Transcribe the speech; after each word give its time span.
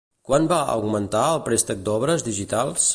Quant 0.29 0.47
va 0.51 0.57
augmentar 0.75 1.27
el 1.35 1.43
préstec 1.49 1.87
d'obres 1.91 2.29
digitals? 2.31 2.89